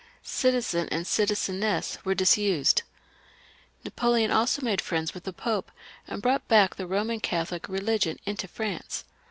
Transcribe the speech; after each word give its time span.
Citizen 0.23 0.89
and 0.91 1.05
citizeness 1.05 1.99
were 2.03 2.15
left 2.15 2.35
off. 2.35 2.73
Napoleon 3.85 4.31
also 4.31 4.63
made 4.63 4.81
friends 4.81 5.13
with 5.13 5.25
the 5.25 5.31
Pope, 5.31 5.71
and 6.07 6.23
brought 6.23 6.47
back 6.47 6.73
the 6.75 6.87
Roman 6.87 7.19
Catholic 7.19 7.69
religion 7.69 8.17
into 8.25 8.47
France. 8.47 9.03